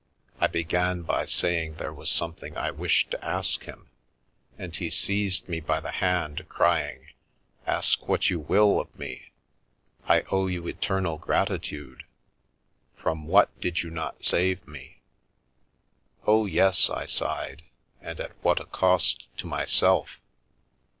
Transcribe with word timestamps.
I 0.39 0.47
began 0.47 1.03
by 1.03 1.25
saying 1.27 1.75
there 1.75 1.93
was 1.93 2.09
something 2.09 2.57
I 2.57 2.71
wished 2.71 3.11
to 3.11 3.23
ask 3.23 3.65
him, 3.65 3.91
and 4.57 4.75
he 4.75 4.89
seized 4.89 5.47
me 5.47 5.59
by 5.59 5.79
the 5.79 5.91
hand, 5.91 6.43
crying:' 6.49 7.09
Ask 7.67 8.07
what 8.07 8.27
you 8.27 8.39
will 8.39 8.79
of 8.79 8.97
me. 8.97 9.29
I 10.07 10.21
owe 10.31 10.47
you 10.47 10.65
eternal 10.65 11.19
gratitude! 11.19 12.01
From 12.95 13.27
what 13.27 13.55
did 13.61 13.83
you 13.83 13.91
not 13.91 14.25
save 14.25 14.67
me!'' 14.67 15.03
Oh, 16.25 16.47
yes/ 16.47 16.89
I 16.89 17.05
sighed,' 17.05 17.61
and 18.01 18.19
at 18.19 18.31
what 18.43 18.59
a 18.59 18.65
cost 18.65 19.27
to 19.37 19.45
myself 19.45 20.19